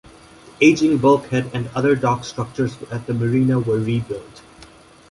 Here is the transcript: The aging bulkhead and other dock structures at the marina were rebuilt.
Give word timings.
The 0.57 0.65
aging 0.65 0.97
bulkhead 0.97 1.51
and 1.53 1.67
other 1.75 1.93
dock 1.95 2.25
structures 2.25 2.75
at 2.91 3.05
the 3.05 3.13
marina 3.13 3.59
were 3.59 3.77
rebuilt. 3.77 4.41